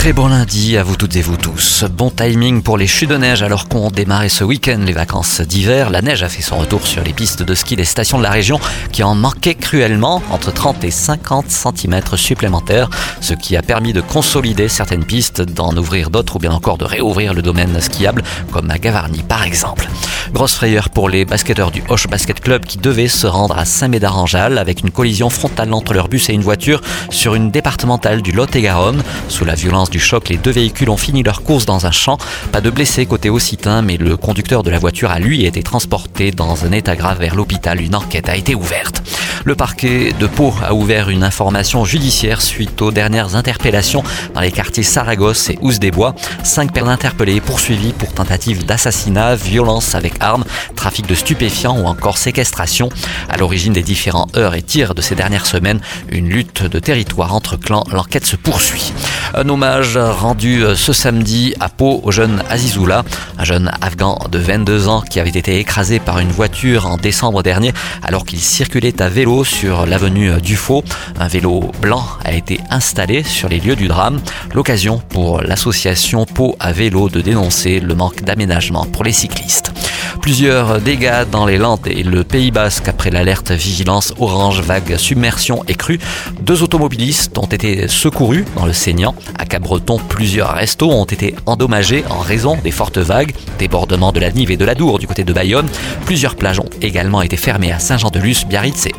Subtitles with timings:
[0.00, 1.84] Très bon lundi à vous toutes et vous tous.
[1.84, 5.90] Bon timing pour les chutes de neige alors qu'on démarrait ce week-end les vacances d'hiver.
[5.90, 8.30] La neige a fait son retour sur les pistes de ski des stations de la
[8.30, 8.58] région
[8.92, 12.88] qui en manquaient cruellement entre 30 et 50 cm supplémentaires,
[13.20, 16.86] ce qui a permis de consolider certaines pistes, d'en ouvrir d'autres ou bien encore de
[16.86, 18.22] réouvrir le domaine skiable
[18.52, 19.86] comme à Gavarnie par exemple.
[20.32, 24.58] Grosse frayeur pour les basketteurs du Hoche Basket Club qui devaient se rendre à Saint-Médard-en-Jalles
[24.58, 26.80] avec une collision frontale entre leur bus et une voiture
[27.10, 29.02] sur une départementale du Lot-et-Garonne.
[29.28, 32.16] Sous la violence du choc, les deux véhicules ont fini leur course dans un champ.
[32.52, 36.30] Pas de blessés côté Occitan, mais le conducteur de la voiture a lui été transporté
[36.30, 37.80] dans un état grave vers l'hôpital.
[37.80, 39.02] Une enquête a été ouverte.
[39.46, 44.02] Le parquet de Pau a ouvert une information judiciaire suite aux dernières interpellations
[44.34, 46.14] dans les quartiers Saragosse et Ouse-des-Bois.
[46.44, 50.44] Cinq personnes interpellées poursuivies pour tentative d'assassinat, violence avec armes,
[50.76, 52.90] trafic de stupéfiants ou encore séquestration.
[53.30, 57.34] À l'origine des différents heurts et tirs de ces dernières semaines, une lutte de territoire
[57.34, 57.84] entre clans.
[57.90, 58.92] L'enquête se poursuit.
[59.34, 63.04] Un hommage rendu ce samedi à Pau au jeune Azizoula,
[63.38, 67.42] un jeune afghan de 22 ans qui avait été écrasé par une voiture en décembre
[67.42, 67.72] dernier
[68.02, 70.82] alors qu'il circulait à vélo sur l'avenue Dufaux.
[71.18, 74.20] Un vélo blanc a été installé sur les lieux du drame.
[74.54, 79.72] L'occasion pour l'association Pau à vélo de dénoncer le manque d'aménagement pour les cyclistes.
[80.20, 85.62] Plusieurs dégâts dans les Landes et le Pays Basque après l'alerte vigilance orange vague submersion
[85.66, 85.98] et crue.
[86.42, 89.14] Deux automobilistes ont été secourus dans le saignant.
[89.38, 94.30] À Cabreton, plusieurs restos ont été endommagés en raison des fortes vagues, débordement de la
[94.30, 95.68] Nive et de la Dour du côté de Bayonne.
[96.04, 98.94] Plusieurs plages ont également été fermées à Saint-Jean-de-Luz, Biarritz et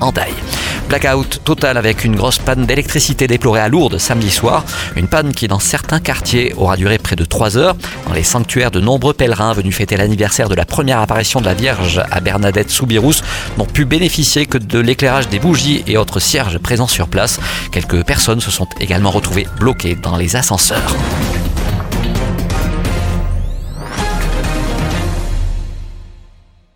[0.89, 4.65] Blackout total avec une grosse panne d'électricité déplorée à Lourdes samedi soir.
[4.95, 7.75] Une panne qui dans certains quartiers aura duré près de 3 heures.
[8.07, 11.53] Dans les sanctuaires, de nombreux pèlerins venus fêter l'anniversaire de la première apparition de la
[11.53, 13.21] Vierge à Bernadette Soubirous
[13.57, 17.39] n'ont pu bénéficier que de l'éclairage des bougies et autres cierges présents sur place.
[17.71, 20.95] Quelques personnes se sont également retrouvées bloquées dans les ascenseurs.